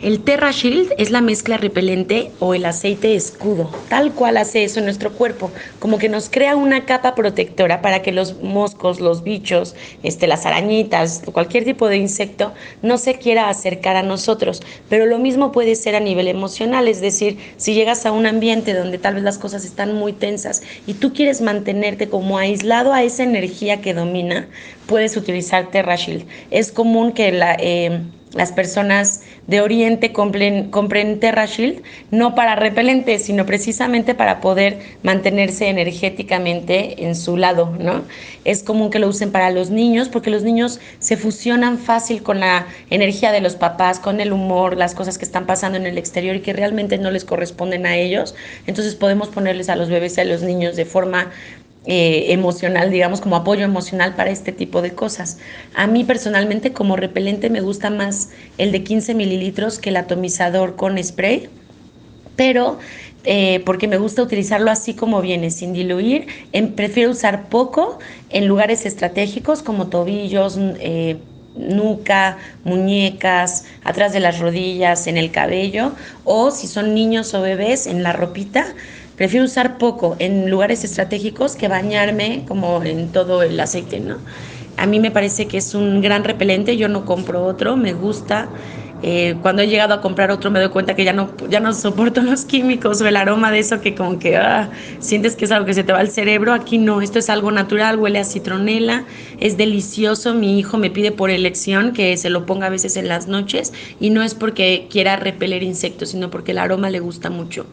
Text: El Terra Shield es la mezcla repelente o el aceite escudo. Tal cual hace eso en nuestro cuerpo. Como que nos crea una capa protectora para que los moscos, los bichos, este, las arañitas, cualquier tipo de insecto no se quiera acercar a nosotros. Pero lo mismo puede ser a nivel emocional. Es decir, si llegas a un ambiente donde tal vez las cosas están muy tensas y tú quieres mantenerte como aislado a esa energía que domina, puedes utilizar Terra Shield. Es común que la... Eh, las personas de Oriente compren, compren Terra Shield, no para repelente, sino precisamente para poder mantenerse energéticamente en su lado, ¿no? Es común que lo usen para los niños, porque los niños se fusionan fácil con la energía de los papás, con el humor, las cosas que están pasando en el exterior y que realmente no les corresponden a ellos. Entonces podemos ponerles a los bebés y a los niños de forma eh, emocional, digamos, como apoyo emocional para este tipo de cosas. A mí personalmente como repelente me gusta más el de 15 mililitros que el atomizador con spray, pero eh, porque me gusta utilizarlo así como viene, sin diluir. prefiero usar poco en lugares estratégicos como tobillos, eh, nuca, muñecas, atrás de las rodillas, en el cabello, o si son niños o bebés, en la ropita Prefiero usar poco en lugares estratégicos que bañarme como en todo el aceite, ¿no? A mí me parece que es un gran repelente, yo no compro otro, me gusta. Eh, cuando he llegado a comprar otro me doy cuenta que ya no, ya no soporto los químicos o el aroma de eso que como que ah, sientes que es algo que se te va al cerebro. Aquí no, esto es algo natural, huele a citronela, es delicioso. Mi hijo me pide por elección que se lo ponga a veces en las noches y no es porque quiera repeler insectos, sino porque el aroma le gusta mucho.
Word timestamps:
El 0.00 0.20
Terra 0.20 0.52
Shield 0.52 0.92
es 0.96 1.10
la 1.10 1.20
mezcla 1.20 1.56
repelente 1.56 2.30
o 2.38 2.54
el 2.54 2.66
aceite 2.66 3.16
escudo. 3.16 3.68
Tal 3.88 4.12
cual 4.12 4.36
hace 4.36 4.62
eso 4.62 4.78
en 4.78 4.84
nuestro 4.84 5.12
cuerpo. 5.12 5.50
Como 5.80 5.98
que 5.98 6.08
nos 6.08 6.30
crea 6.30 6.54
una 6.54 6.84
capa 6.84 7.16
protectora 7.16 7.82
para 7.82 8.00
que 8.00 8.12
los 8.12 8.40
moscos, 8.40 9.00
los 9.00 9.24
bichos, 9.24 9.74
este, 10.04 10.28
las 10.28 10.46
arañitas, 10.46 11.22
cualquier 11.32 11.64
tipo 11.64 11.88
de 11.88 11.96
insecto 11.96 12.52
no 12.80 12.96
se 12.96 13.18
quiera 13.18 13.48
acercar 13.48 13.96
a 13.96 14.04
nosotros. 14.04 14.62
Pero 14.88 15.04
lo 15.04 15.18
mismo 15.18 15.50
puede 15.50 15.74
ser 15.74 15.96
a 15.96 16.00
nivel 16.00 16.28
emocional. 16.28 16.86
Es 16.86 17.00
decir, 17.00 17.36
si 17.56 17.74
llegas 17.74 18.06
a 18.06 18.12
un 18.12 18.26
ambiente 18.26 18.74
donde 18.74 18.98
tal 18.98 19.14
vez 19.14 19.24
las 19.24 19.38
cosas 19.38 19.64
están 19.64 19.96
muy 19.96 20.12
tensas 20.12 20.62
y 20.86 20.94
tú 20.94 21.12
quieres 21.12 21.40
mantenerte 21.40 22.08
como 22.08 22.38
aislado 22.38 22.92
a 22.92 23.02
esa 23.02 23.24
energía 23.24 23.80
que 23.80 23.94
domina, 23.94 24.46
puedes 24.86 25.16
utilizar 25.16 25.72
Terra 25.72 25.96
Shield. 25.96 26.24
Es 26.52 26.70
común 26.70 27.10
que 27.10 27.32
la... 27.32 27.56
Eh, 27.58 28.00
las 28.34 28.52
personas 28.52 29.22
de 29.46 29.60
Oriente 29.62 30.12
compren, 30.12 30.70
compren 30.70 31.18
Terra 31.18 31.46
Shield, 31.46 31.82
no 32.10 32.34
para 32.34 32.56
repelente, 32.56 33.18
sino 33.18 33.46
precisamente 33.46 34.14
para 34.14 34.40
poder 34.40 34.78
mantenerse 35.02 35.68
energéticamente 35.68 37.06
en 37.06 37.16
su 37.16 37.36
lado, 37.36 37.74
¿no? 37.78 38.02
Es 38.44 38.62
común 38.62 38.90
que 38.90 38.98
lo 38.98 39.08
usen 39.08 39.32
para 39.32 39.50
los 39.50 39.70
niños, 39.70 40.08
porque 40.08 40.30
los 40.30 40.42
niños 40.42 40.78
se 40.98 41.16
fusionan 41.16 41.78
fácil 41.78 42.22
con 42.22 42.40
la 42.40 42.66
energía 42.90 43.32
de 43.32 43.40
los 43.40 43.56
papás, 43.56 43.98
con 43.98 44.20
el 44.20 44.32
humor, 44.32 44.76
las 44.76 44.94
cosas 44.94 45.16
que 45.16 45.24
están 45.24 45.46
pasando 45.46 45.78
en 45.78 45.86
el 45.86 45.96
exterior 45.96 46.36
y 46.36 46.40
que 46.40 46.52
realmente 46.52 46.98
no 46.98 47.10
les 47.10 47.24
corresponden 47.24 47.86
a 47.86 47.96
ellos. 47.96 48.34
Entonces 48.66 48.94
podemos 48.94 49.28
ponerles 49.28 49.68
a 49.70 49.76
los 49.76 49.88
bebés 49.88 50.18
y 50.18 50.20
a 50.20 50.24
los 50.24 50.42
niños 50.42 50.76
de 50.76 50.84
forma 50.84 51.30
eh, 51.90 52.34
emocional, 52.34 52.90
digamos, 52.90 53.22
como 53.22 53.36
apoyo 53.36 53.64
emocional 53.64 54.14
para 54.14 54.28
este 54.28 54.52
tipo 54.52 54.82
de 54.82 54.92
cosas. 54.92 55.38
A 55.74 55.86
mí 55.86 56.04
personalmente 56.04 56.74
como 56.74 56.96
repelente 56.96 57.48
me 57.48 57.62
gusta 57.62 57.88
más 57.88 58.28
el 58.58 58.72
de 58.72 58.84
15 58.84 59.14
mililitros 59.14 59.78
que 59.78 59.88
el 59.88 59.96
atomizador 59.96 60.76
con 60.76 61.02
spray, 61.02 61.48
pero 62.36 62.78
eh, 63.24 63.62
porque 63.64 63.88
me 63.88 63.96
gusta 63.96 64.22
utilizarlo 64.22 64.70
así 64.70 64.92
como 64.92 65.22
viene, 65.22 65.50
sin 65.50 65.72
diluir. 65.72 66.26
prefiero 66.76 67.10
usar 67.10 67.48
poco 67.48 67.98
en 68.28 68.46
lugares 68.46 68.84
estratégicos 68.84 69.62
como 69.62 69.86
tobillos, 69.86 70.58
eh, 70.58 71.16
nuca, 71.56 72.36
muñecas, 72.64 73.64
atrás 73.82 74.12
de 74.12 74.20
las 74.20 74.40
rodillas, 74.40 75.06
en 75.06 75.16
el 75.16 75.30
cabello, 75.30 75.92
o 76.24 76.50
si 76.50 76.66
son 76.66 76.94
niños 76.94 77.32
o 77.32 77.40
bebés, 77.40 77.86
en 77.86 78.02
la 78.02 78.12
ropita 78.12 78.74
Prefiero 79.18 79.44
usar 79.46 79.78
poco 79.78 80.14
en 80.20 80.48
lugares 80.48 80.84
estratégicos 80.84 81.56
que 81.56 81.66
bañarme 81.66 82.44
como 82.46 82.84
en 82.84 83.10
todo 83.10 83.42
el 83.42 83.58
aceite, 83.58 83.98
¿no? 83.98 84.18
A 84.76 84.86
mí 84.86 85.00
me 85.00 85.10
parece 85.10 85.48
que 85.48 85.58
es 85.58 85.74
un 85.74 86.00
gran 86.00 86.22
repelente, 86.22 86.76
yo 86.76 86.88
no 86.88 87.04
compro 87.04 87.44
otro, 87.44 87.76
me 87.76 87.94
gusta. 87.94 88.48
Eh, 89.02 89.34
cuando 89.42 89.62
he 89.62 89.66
llegado 89.66 89.94
a 89.94 90.00
comprar 90.00 90.30
otro 90.30 90.50
me 90.50 90.58
doy 90.60 90.70
cuenta 90.70 90.94
que 90.94 91.04
ya 91.04 91.12
no, 91.12 91.30
ya 91.48 91.58
no 91.58 91.72
soporto 91.72 92.20
los 92.22 92.44
químicos 92.44 93.00
o 93.00 93.06
el 93.06 93.16
aroma 93.16 93.52
de 93.52 93.60
eso 93.60 93.80
que 93.80 93.94
como 93.94 94.18
que 94.18 94.36
ah, 94.36 94.70
sientes 94.98 95.36
que 95.36 95.44
es 95.44 95.52
algo 95.52 95.66
que 95.66 95.74
se 95.74 95.82
te 95.82 95.92
va 95.92 95.98
al 95.98 96.10
cerebro. 96.10 96.52
Aquí 96.52 96.78
no, 96.78 97.02
esto 97.02 97.18
es 97.18 97.28
algo 97.28 97.50
natural, 97.50 97.98
huele 97.98 98.20
a 98.20 98.24
citronela, 98.24 99.04
es 99.40 99.56
delicioso. 99.56 100.32
Mi 100.32 100.60
hijo 100.60 100.78
me 100.78 100.90
pide 100.90 101.10
por 101.10 101.30
elección 101.30 101.92
que 101.92 102.16
se 102.16 102.30
lo 102.30 102.46
ponga 102.46 102.68
a 102.68 102.70
veces 102.70 102.96
en 102.96 103.08
las 103.08 103.26
noches 103.26 103.72
y 103.98 104.10
no 104.10 104.22
es 104.22 104.36
porque 104.36 104.86
quiera 104.88 105.16
repeler 105.16 105.64
insectos, 105.64 106.10
sino 106.10 106.30
porque 106.30 106.52
el 106.52 106.58
aroma 106.58 106.88
le 106.88 107.00
gusta 107.00 107.30
mucho. 107.30 107.66